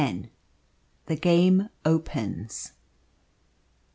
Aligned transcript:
THE 1.05 1.15
GAME 1.15 1.69
OPENS. 1.85 2.71